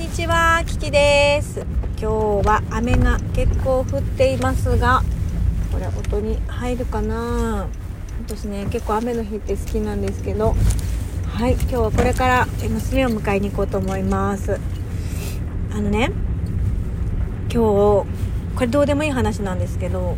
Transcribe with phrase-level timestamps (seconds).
[0.00, 1.60] にちは、キキです。
[1.60, 2.06] 今日
[2.48, 5.02] は雨が結構降っていますが、
[5.70, 7.68] これ音に入るかな？
[8.26, 10.54] 私ね、結構雨の日って好きなんですけど、
[11.28, 14.58] はい、今日はこれからえ娘を迎えに行こうと思います。
[15.70, 16.10] あのね、
[17.52, 18.06] 今日、こ
[18.60, 20.16] れどうでもいい話なんですけど、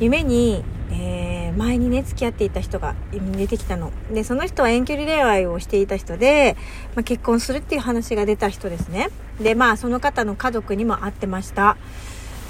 [0.00, 1.23] 夢に、えー
[1.54, 3.92] 前にね付き合っていた人が出てきたの。
[4.12, 6.56] でその人は遠距離恋愛をしていた人で、
[6.94, 9.10] まあ、結婚するっていう話が出た人ですね。
[9.40, 11.76] でまあその方の家族にも会ってました。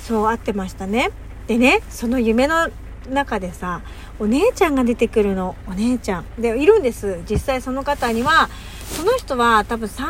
[0.02, 1.10] そう会ってましたね。
[1.46, 2.70] でねその夢の
[3.10, 3.82] 中でさ
[4.18, 5.56] お姉ちゃんが出てくるの。
[5.66, 6.24] お姉ちゃん。
[6.38, 7.20] でいるんです。
[7.28, 8.48] 実際その方には
[8.84, 10.04] その人は多分3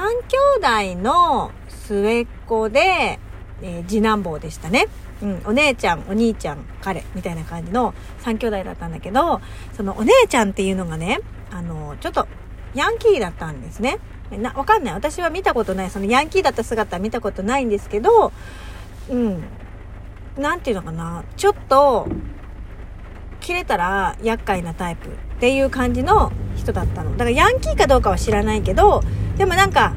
[0.83, 3.19] 兄弟の末っ子で、
[3.63, 4.87] えー次男坊でしたね。
[5.23, 9.41] うん、お姉ちゃんお兄ちゃん彼みたいな感じの3兄弟だったんだけど
[9.77, 12.27] そのお姉ちゃんっていうのがねあのちょっと
[12.75, 13.99] ヤンキーだったんですね。
[14.31, 14.95] なわかんない。
[14.95, 15.91] 私は見たことない。
[15.91, 18.33] そのヤンキーだった姿は見たことないんですけど
[19.09, 19.45] うん。
[20.37, 21.25] なんていうのかな。
[21.37, 22.09] ちょっと
[23.41, 27.13] 切れたら厄介なタイプっていう感じの人だったの。
[27.13, 29.03] だからヤンキーかどうかは知らないけど
[29.37, 29.95] でもなんか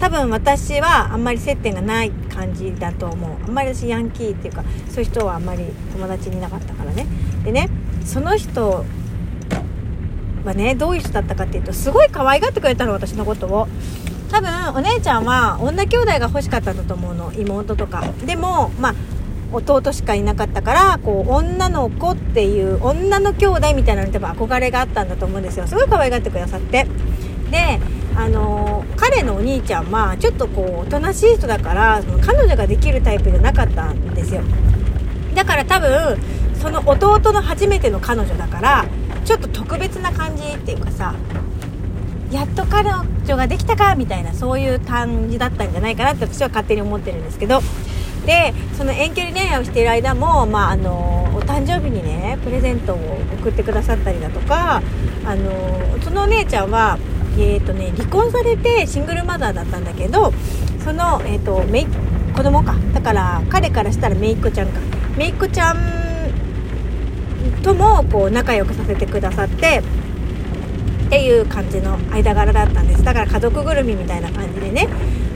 [0.00, 3.30] 多分私はあんまり接点がない感じだと思う。
[3.44, 7.06] あんまり私ヤンキーっていうかそういう人はあんまり友達にいなかったからね。
[7.44, 7.68] でね
[8.04, 8.84] その人
[10.44, 13.68] はねどういう人だったかっていうとすごい可愛がってくれたの私のことを。
[14.30, 18.04] 多分お姉ちゃんは女兄弟が欲しかったんだと思うの妹とか。
[18.26, 18.94] でもまあ
[19.52, 25.68] 弟しかいなかったからこう女の子っていう女の兄弟みたいなのに多分憧れがあったんだと思うんですよ。
[25.68, 26.86] すごい可愛がってくださって。
[27.50, 27.78] で
[28.16, 28.63] あのー
[29.14, 34.42] 彼のお兄ちゃんはちょっとこうおとなしい人だからその彼女ができるタイプじゃなかったんですよ。
[35.36, 36.18] だから多分
[36.60, 38.86] その弟の初めての彼女だから
[39.24, 41.14] ちょっと特別な感じっていうかさ
[42.32, 47.60] やっと彼女ができたかみたいなそういう感じだったんじゃないかなって私は勝手に思ってるんですけど。
[48.26, 54.80] でその遠距離恋愛をしている間も、まあ、あのお誕生日にねプレゼントを送ってくださったりだとか
[55.26, 56.98] あのそのお姉ちゃんは、
[57.36, 60.32] えーとね、離婚されてシングルマザーだったんだけど
[60.84, 61.86] その、えー、とめい
[62.34, 62.74] 子供か。
[62.92, 64.80] だから彼からしたらめいっ子ちゃんか。
[65.16, 65.76] めいっ子ちゃん
[67.62, 69.82] ともこう仲良くさせてくださって
[71.06, 73.04] っていう感じの間柄だったんです。
[73.04, 74.88] だから家族ぐるみみたいな感じでね、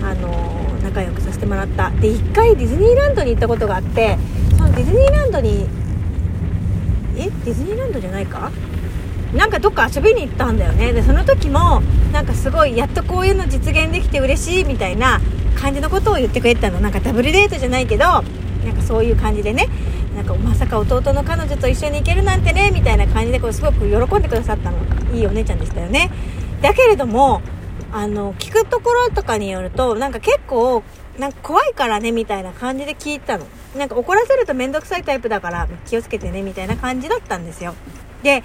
[0.02, 1.90] あのー仲良くさせてもらった。
[1.90, 4.16] で1回ディズニーランドに行ったことがあって
[4.56, 5.66] そのディズニーランドに
[7.16, 7.24] え？
[7.24, 8.50] ディズニーランドじゃないか？
[9.34, 10.92] なんかどっか遊びに行ったんだよね。
[10.92, 15.20] でその時もなんかすごいやっとこういうの実現できて嬉しいみたいな
[15.54, 16.80] 感じのことを言ってくれてたの。
[16.80, 18.24] なんかダブルデートじゃないけどなん
[18.74, 19.68] かそういう感じでね。
[20.16, 24.78] なんかまさか弟の彼女と一緒に行けるなんてねみたいな感じでこうすごく喜んでくださったの。
[25.14, 26.10] いいお姉ちゃんでしたよね。
[26.62, 27.42] だけれども
[27.92, 30.82] あの聞くところとかによるとなんか結構
[31.18, 33.46] なんか怖いからねみたいな感じで聞いたの。
[33.76, 37.74] なんか怒らせると面倒くさいタイプだから気をつけてねみたいな感じだったんですよ。
[38.22, 38.42] で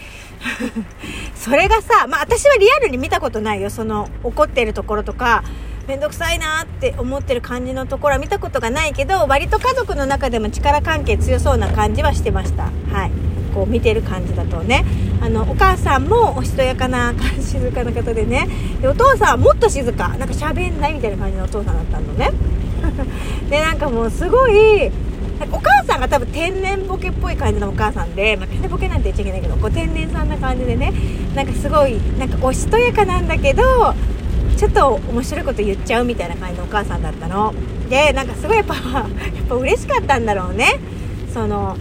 [1.36, 3.70] それがさまあ私はリアルに見たことないよ。
[3.70, 5.44] その怒ってるところとか
[5.88, 12.72] 面倒くさいなって思ってる感じのところは見たことがないけど割と家族の中でも力関係強そうな感じはしてました。
[12.92, 13.12] はい。
[13.54, 14.84] こう見てる感じだとね。
[15.22, 18.48] あのお母さんもおしとやかな静かな方でね。
[18.82, 20.10] でお父さんはもっと静か。
[20.18, 22.32] なんか喋んないみたいな感じのお父さんだったのね。
[23.50, 24.92] でなんかもうすごい
[25.52, 30.94] お母さんが多分天然ボケっぽい感じのお母さんで、まあ、天然ボケなんて言っちゃいけないけどこう天然さんな感じでね
[31.36, 33.94] なんかすごいなんかおしとやかなんだけど
[34.58, 37.54] ちょっと面白いこと言っちゃうみたいな感じのお母さんだったの。
[37.90, 40.80] でなんかすごいやっぱ やっぱ嬉しかったんだろうね。
[41.34, 41.76] その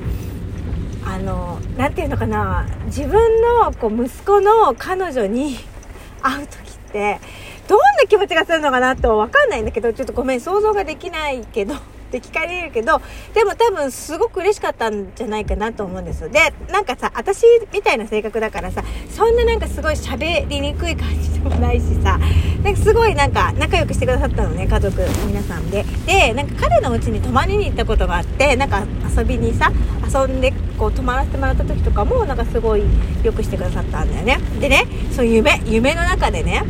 [1.05, 3.13] あのなていうのかな自分
[3.43, 5.59] のこう息子の彼女に
[6.23, 7.21] 会う時って
[7.69, 11.75] どんな気持ちがするのかなと分かんないんだけどちょっとごめん想像ができないけど。
[12.19, 13.01] って聞かれるけど
[13.33, 16.23] でも多分すごく嬉しかったんじゃないかなと思うんです。
[16.23, 22.19] よでなんかさ私みたいな性格だからさそんななんかすごい喋りにくい感じでもないしさ
[22.63, 25.85] なんかすごいなんか仲良くしてくださったのね家族皆さんで。
[26.07, 28.85] でなんか彼の家に泊まりに行ったことがあってなんか
[29.17, 29.73] 遊びにさ
[30.13, 32.83] 遊んでこう泊まらせてもらった時とかもなんかすごい
[33.23, 34.39] よくしてくださったんだよね。
[34.61, 36.63] でねそう夢夢の中でね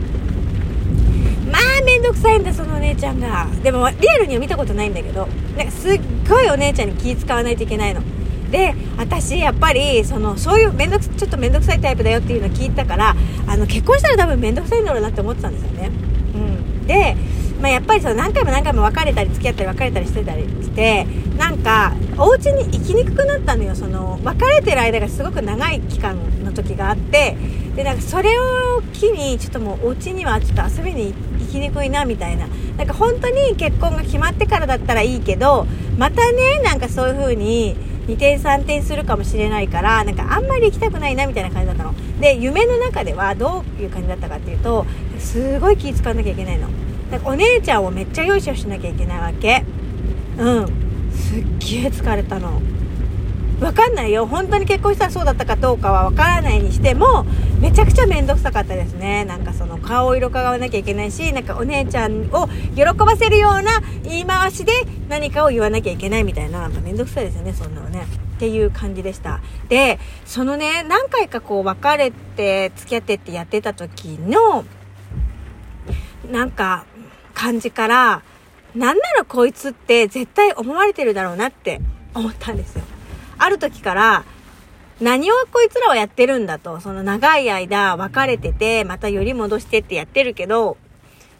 [1.62, 3.46] まあめんどくさいんだそのお姉ちゃんが。
[3.62, 8.02] でもリアルには見たことないんだけどなんかすっごいお姉ちゃんに気使わないといけないの。
[8.50, 13.16] で私やっぱりそのそういうめんどくちょっと面倒くさいタイプだよっていうのを聞いたから
[13.46, 15.90] あの結婚したら多分面倒くさいんだろうなって思ってたんですよね、
[16.34, 17.16] うん、で、
[17.62, 21.06] まあ、やっぱりその何回も何回も別れたり付き合ったり別れたりしてたりして
[21.38, 23.74] なんかお家に行きにくくなったのよ。
[23.74, 27.36] その別れてる間がすごく長い期間の時があって
[27.76, 32.46] でなんかそれを機にちょっともうお家にはちょっと遊びに行きにくいなみたいな。
[32.76, 35.66] なんか本当に結婚が決まってからだったらいいけど
[35.98, 37.76] またねなんかそういう風に
[38.08, 41.94] 2点3点するかもしれないからなんかあんまり行きたくないなみたいな感じだったの。
[42.20, 44.86] で夢の中ではどういう感じだったかっていうと
[45.18, 46.68] すごい気使わなきゃいけないの。
[47.10, 49.64] だかお姉ちゃんをめっちゃ用意しなきゃいけないわけ。
[50.38, 50.66] うん。
[51.12, 52.60] すっげえ疲れたの。
[53.60, 54.26] 分かんないよ。
[54.26, 57.26] 本当に結婚したらそうだったかどうかは分からないにしても
[57.62, 59.24] めちゃくちゃ面倒くさかったですね。
[59.24, 64.72] なんかその顔色かがわなきゃいけないしなんかお姉ちゃんを喜ばせるような言い回しで
[65.08, 66.62] 何かを言わなきゃいけないみたいな。
[66.62, 68.04] なんか面倒くさいですよねそんなのね。
[68.34, 69.40] っていう感じでした。
[69.68, 74.64] でそのね何回かこう別れて付き合ってってやってた時の
[76.28, 76.84] なんか
[77.32, 78.22] 感じから
[78.74, 81.80] なんならこいつって絶対思われてるだろうなって
[82.12, 82.82] 思ったんですよ。
[83.38, 84.24] ある時から、
[85.00, 86.80] 何をこいつらはやってるんだと。
[86.80, 90.76] その長い間別れてて、またより戻してってやってるけど、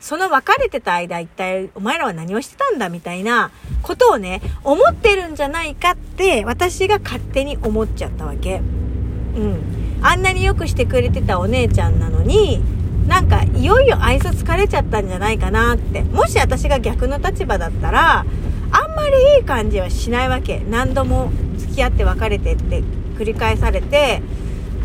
[0.01, 3.53] その別れてた間一体お前らは何をしてたんだみたいな
[3.83, 8.57] ことをね、思ってるんじゃないかって私が勝手に思っちゃったわけ。
[8.57, 10.01] うん。
[10.03, 12.61] あんなによくしてくれてたお姉ちゃんなのに、
[13.07, 16.03] なんかいよいよ愛想疲れちゃったんじゃないかなって。
[16.03, 18.27] もし私が逆の立場だったら、
[18.73, 20.63] あんまりいい感じはしないわけ。
[20.69, 24.23] 何度も付き合って別れてって繰り返されて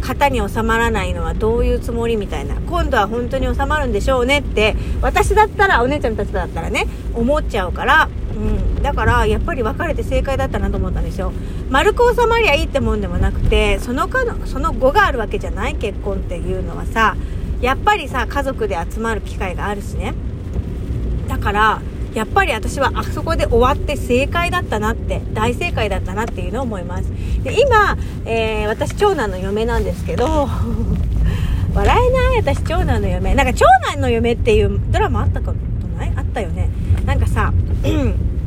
[0.01, 2.56] 型に収まらないのはどういうつもりみたいな。
[2.62, 11.31] 今度は本当に収まるんでしょうねって私だったらお姉ちゃんたちだったらね思っちゃうから、うん、だからやっぱり別れて正解だったなと思ったんですよ。
[11.69, 17.15] 丸く収まりゃいいってもんでもなくてそのかのその後があるわけじゃない結婚っていうのはさ。
[17.62, 20.13] やっぱりさ家族で集まる機会があるしね。
[21.27, 21.81] だから
[22.18, 27.12] やっぱり私はあそこで終わって正解だったなって大正解だったなっていうのを思います。
[27.44, 30.50] で今、えー、私長男の嫁なんですけど
[31.75, 33.36] 笑えない私長男の嫁。
[33.36, 36.14] なんか長男の嫁っていうドラマあったことない？
[36.16, 36.72] あったよね。
[37.06, 37.54] なんかさ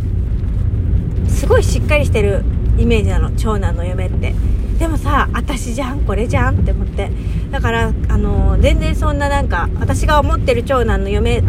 [1.29, 2.43] すごいしっかりしてる
[2.77, 4.35] イメージなの長男の嫁って。
[4.81, 7.09] でもさ私じゃんこれじゃんって思って。
[7.53, 11.43] だからあのー、全然そんななんか私が思ってる長男の嫁っ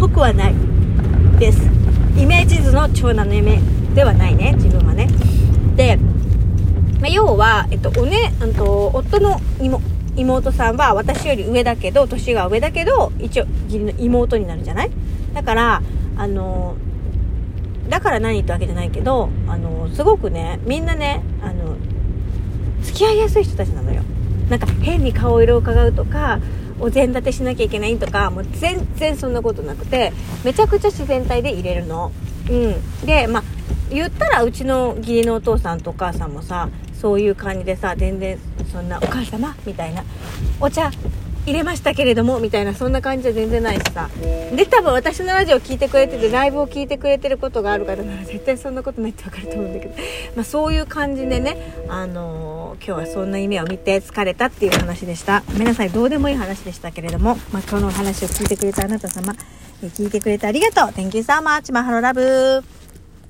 [0.00, 0.71] ぽくはない。
[1.42, 1.58] です。
[2.16, 3.60] イメージ図の長男の夢
[3.96, 4.52] ではないね。
[4.58, 5.08] 自分はね。
[5.74, 5.96] で、
[7.00, 9.40] まあ、要は、えっとおねうんと、夫の
[10.14, 14.90] 妹さんは私より上だけど年が上だけど一応義理の妹になるじゃない？
[15.34, 15.82] だから
[16.16, 16.76] あの
[17.88, 21.74] だから何ってわけじゃないけどあのすごくねみんなねあの
[22.82, 24.02] 付き合いやすい人たちなのよ。
[24.48, 26.38] なんか変に顔色を伺うとか
[26.82, 30.12] お膳立てしなきゃいけないとかもう全然そんなことなくて
[30.44, 32.12] めちゃくちゃ自然体で入れるの。
[32.50, 33.44] うん、でまあ
[33.88, 36.68] 言ったらうちの義理のお父さんとお母さんもさ
[37.00, 38.36] そういう感じでさ全然
[38.72, 40.02] そんな「お母様」みたいな
[40.60, 40.90] 「お茶
[41.44, 44.08] 入れましたけれどもみたいなそんな感じは全然ないしさ。
[44.54, 49.94] で多分私のラジオ聞いてくれててライブを聞いてくれてることがある方なら 絶対そんなことないって分かると思うんだけど、
[50.36, 51.56] まあ、そういう感じでね、
[51.88, 55.42] あのー、今日はそんな夢を見て疲れたっていう話でした。
[55.52, 59.34] ごめんなさいどうでもいい話でしたけれども、まあ、今日のお話を聞いてくれたあなた様
[59.82, 60.88] 聞いてくれてありがとう。
[60.90, 61.72] Thank you so much.
[61.72, 62.81] マハロラブ